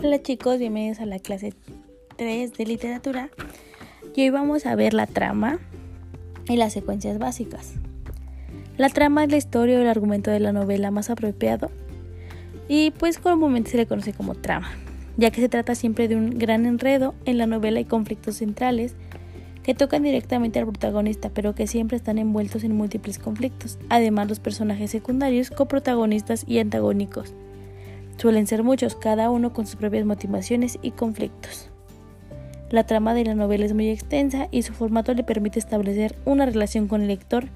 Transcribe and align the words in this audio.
Hola 0.00 0.22
chicos, 0.22 0.60
bienvenidos 0.60 1.00
a 1.00 1.06
la 1.06 1.18
clase 1.18 1.54
3 2.18 2.52
de 2.52 2.66
literatura. 2.66 3.30
Y 4.14 4.22
hoy 4.22 4.30
vamos 4.30 4.64
a 4.64 4.76
ver 4.76 4.94
la 4.94 5.08
trama 5.08 5.58
y 6.48 6.56
las 6.56 6.72
secuencias 6.72 7.18
básicas. 7.18 7.74
La 8.76 8.90
trama 8.90 9.24
es 9.24 9.32
la 9.32 9.38
historia 9.38 9.76
o 9.76 9.80
el 9.80 9.88
argumento 9.88 10.30
de 10.30 10.38
la 10.38 10.52
novela 10.52 10.92
más 10.92 11.10
apropiado 11.10 11.72
y 12.68 12.92
pues 12.92 13.18
comúnmente 13.18 13.72
se 13.72 13.76
le 13.76 13.86
conoce 13.86 14.12
como 14.12 14.36
trama, 14.36 14.70
ya 15.16 15.32
que 15.32 15.40
se 15.40 15.48
trata 15.48 15.74
siempre 15.74 16.06
de 16.06 16.14
un 16.14 16.38
gran 16.38 16.64
enredo 16.64 17.16
en 17.24 17.36
la 17.36 17.46
novela 17.46 17.80
y 17.80 17.84
conflictos 17.84 18.36
centrales 18.36 18.94
que 19.64 19.74
tocan 19.74 20.04
directamente 20.04 20.60
al 20.60 20.66
protagonista, 20.66 21.28
pero 21.28 21.56
que 21.56 21.66
siempre 21.66 21.96
están 21.96 22.18
envueltos 22.18 22.62
en 22.62 22.76
múltiples 22.76 23.18
conflictos. 23.18 23.80
Además, 23.88 24.28
los 24.28 24.38
personajes 24.38 24.92
secundarios, 24.92 25.50
coprotagonistas 25.50 26.44
y 26.46 26.60
antagónicos 26.60 27.34
suelen 28.18 28.46
ser 28.46 28.62
muchos, 28.62 28.96
cada 28.96 29.30
uno 29.30 29.52
con 29.52 29.66
sus 29.66 29.76
propias 29.76 30.04
motivaciones 30.04 30.78
y 30.82 30.90
conflictos. 30.90 31.70
La 32.70 32.84
trama 32.84 33.14
de 33.14 33.24
la 33.24 33.34
novela 33.34 33.64
es 33.64 33.72
muy 33.72 33.88
extensa 33.88 34.48
y 34.50 34.62
su 34.62 34.74
formato 34.74 35.14
le 35.14 35.24
permite 35.24 35.58
establecer 35.58 36.16
una 36.26 36.44
relación 36.44 36.86
con 36.86 37.00
el 37.00 37.08
lector 37.08 37.46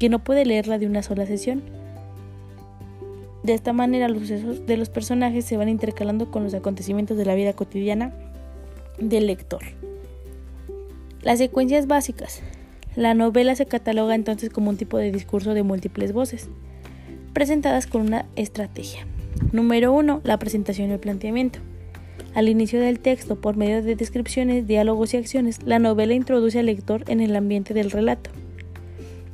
que 0.00 0.08
no 0.08 0.24
puede 0.24 0.44
leerla 0.44 0.78
de 0.78 0.86
una 0.86 1.02
sola 1.02 1.24
sesión. 1.24 1.62
De 3.44 3.54
esta 3.54 3.72
manera 3.72 4.08
los 4.08 4.22
sucesos 4.22 4.66
de 4.66 4.76
los 4.76 4.88
personajes 4.88 5.44
se 5.44 5.56
van 5.56 5.68
intercalando 5.68 6.32
con 6.32 6.42
los 6.42 6.54
acontecimientos 6.54 7.16
de 7.16 7.24
la 7.24 7.36
vida 7.36 7.52
cotidiana 7.52 8.12
del 8.98 9.28
lector. 9.28 9.62
Las 11.22 11.38
secuencias 11.38 11.86
básicas. 11.86 12.42
La 12.96 13.14
novela 13.14 13.54
se 13.54 13.66
cataloga 13.66 14.14
entonces 14.14 14.50
como 14.50 14.70
un 14.70 14.78
tipo 14.78 14.96
de 14.96 15.12
discurso 15.12 15.54
de 15.54 15.62
múltiples 15.62 16.12
voces, 16.12 16.48
presentadas 17.34 17.86
con 17.86 18.00
una 18.00 18.26
estrategia. 18.36 19.06
Número 19.52 19.92
1. 19.92 20.20
La 20.24 20.38
presentación 20.38 20.90
y 20.90 20.92
el 20.92 20.98
planteamiento. 21.00 21.58
Al 22.34 22.48
inicio 22.48 22.80
del 22.80 23.00
texto, 23.00 23.40
por 23.40 23.56
medio 23.56 23.82
de 23.82 23.96
descripciones, 23.96 24.66
diálogos 24.66 25.14
y 25.14 25.16
acciones, 25.16 25.62
la 25.64 25.78
novela 25.78 26.14
introduce 26.14 26.58
al 26.58 26.66
lector 26.66 27.04
en 27.08 27.20
el 27.20 27.34
ambiente 27.34 27.72
del 27.72 27.90
relato. 27.90 28.30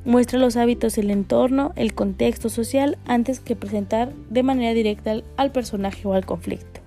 Muestra 0.04 0.38
los 0.38 0.56
hábitos 0.56 0.96
del 0.96 1.10
entorno, 1.10 1.72
el 1.76 1.94
contexto 1.94 2.48
social, 2.48 2.98
antes 3.06 3.40
que 3.40 3.56
presentar 3.56 4.12
de 4.30 4.42
manera 4.42 4.74
directa 4.74 5.16
al 5.36 5.52
personaje 5.52 6.06
o 6.06 6.12
al 6.12 6.26
conflicto. 6.26 6.80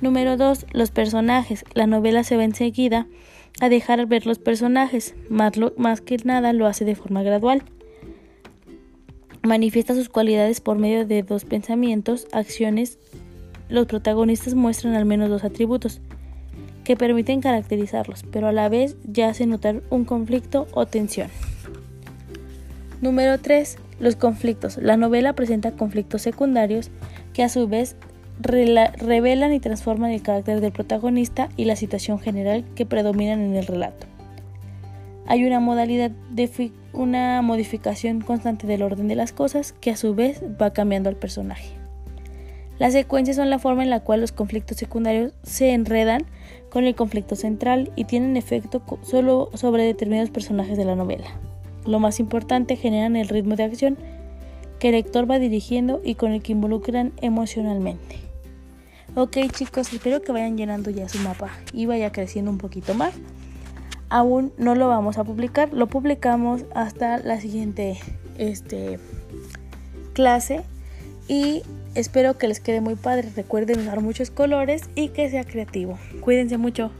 Número 0.00 0.36
2. 0.36 0.66
Los 0.72 0.90
personajes. 0.90 1.64
La 1.74 1.86
novela 1.86 2.24
se 2.24 2.36
va 2.36 2.44
enseguida 2.44 3.06
a 3.60 3.68
dejar 3.68 4.04
ver 4.06 4.26
los 4.26 4.38
personajes, 4.38 5.14
más, 5.28 5.52
más 5.76 6.00
que 6.00 6.16
nada 6.24 6.52
lo 6.52 6.66
hace 6.66 6.84
de 6.84 6.94
forma 6.94 7.22
gradual. 7.22 7.62
Manifiesta 9.44 9.94
sus 9.94 10.08
cualidades 10.08 10.62
por 10.62 10.78
medio 10.78 11.04
de 11.04 11.22
dos 11.22 11.44
pensamientos, 11.44 12.26
acciones. 12.32 12.98
Los 13.68 13.84
protagonistas 13.86 14.54
muestran 14.54 14.94
al 14.94 15.04
menos 15.04 15.28
dos 15.28 15.44
atributos 15.44 16.00
que 16.82 16.96
permiten 16.96 17.42
caracterizarlos, 17.42 18.24
pero 18.32 18.48
a 18.48 18.52
la 18.52 18.70
vez 18.70 18.96
ya 19.04 19.28
hace 19.28 19.44
notar 19.44 19.82
un 19.90 20.06
conflicto 20.06 20.66
o 20.72 20.86
tensión. 20.86 21.28
Número 23.02 23.38
3. 23.38 23.76
Los 24.00 24.16
conflictos. 24.16 24.78
La 24.78 24.96
novela 24.96 25.34
presenta 25.34 25.72
conflictos 25.72 26.22
secundarios 26.22 26.90
que 27.34 27.42
a 27.42 27.50
su 27.50 27.68
vez 27.68 27.96
revelan 28.40 29.52
y 29.52 29.60
transforman 29.60 30.10
el 30.10 30.22
carácter 30.22 30.62
del 30.62 30.72
protagonista 30.72 31.50
y 31.58 31.66
la 31.66 31.76
situación 31.76 32.18
general 32.18 32.64
que 32.74 32.86
predominan 32.86 33.40
en 33.40 33.56
el 33.56 33.66
relato. 33.66 34.13
Hay 35.26 35.44
una 35.44 35.60
modalidad 35.60 36.10
de 36.30 36.72
una 36.92 37.40
modificación 37.42 38.20
constante 38.20 38.66
del 38.66 38.82
orden 38.82 39.08
de 39.08 39.14
las 39.14 39.32
cosas 39.32 39.72
que 39.72 39.90
a 39.90 39.96
su 39.96 40.14
vez 40.14 40.42
va 40.60 40.72
cambiando 40.72 41.08
al 41.08 41.16
personaje. 41.16 41.70
Las 42.78 42.92
secuencias 42.92 43.36
son 43.36 43.50
la 43.50 43.58
forma 43.58 43.82
en 43.82 43.90
la 43.90 44.00
cual 44.00 44.20
los 44.20 44.32
conflictos 44.32 44.76
secundarios 44.76 45.32
se 45.42 45.72
enredan 45.72 46.24
con 46.70 46.84
el 46.84 46.94
conflicto 46.94 47.36
central 47.36 47.92
y 47.94 48.04
tienen 48.04 48.36
efecto 48.36 48.82
solo 49.02 49.50
sobre 49.54 49.84
determinados 49.84 50.30
personajes 50.30 50.76
de 50.76 50.84
la 50.84 50.96
novela. 50.96 51.28
Lo 51.86 52.00
más 52.00 52.18
importante, 52.18 52.76
generan 52.76 53.14
el 53.16 53.28
ritmo 53.28 53.56
de 53.56 53.64
acción 53.64 53.96
que 54.78 54.88
el 54.88 54.94
lector 54.94 55.30
va 55.30 55.38
dirigiendo 55.38 56.00
y 56.04 56.16
con 56.16 56.32
el 56.32 56.42
que 56.42 56.52
involucran 56.52 57.12
emocionalmente. 57.20 58.16
Ok 59.14 59.36
chicos, 59.52 59.92
espero 59.92 60.20
que 60.22 60.32
vayan 60.32 60.56
llenando 60.56 60.90
ya 60.90 61.08
su 61.08 61.18
mapa 61.18 61.50
y 61.72 61.86
vaya 61.86 62.10
creciendo 62.10 62.50
un 62.50 62.58
poquito 62.58 62.94
más. 62.94 63.14
Aún 64.08 64.52
no 64.58 64.74
lo 64.74 64.88
vamos 64.88 65.18
a 65.18 65.24
publicar, 65.24 65.72
lo 65.72 65.86
publicamos 65.86 66.64
hasta 66.74 67.18
la 67.18 67.40
siguiente 67.40 67.98
este, 68.38 68.98
clase 70.12 70.62
y 71.28 71.62
espero 71.94 72.38
que 72.38 72.48
les 72.48 72.60
quede 72.60 72.80
muy 72.80 72.94
padre. 72.94 73.30
Recuerden 73.34 73.80
usar 73.80 74.00
muchos 74.00 74.30
colores 74.30 74.88
y 74.94 75.08
que 75.08 75.30
sea 75.30 75.44
creativo. 75.44 75.98
Cuídense 76.20 76.58
mucho. 76.58 76.90